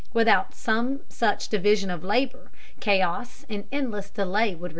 Without 0.15 0.55
some 0.55 1.01
such 1.09 1.47
division 1.47 1.91
of 1.91 2.03
labor, 2.03 2.49
chaos 2.79 3.45
and 3.51 3.65
endless 3.71 4.09
delay 4.09 4.55
would 4.55 4.69
result. 4.69 4.69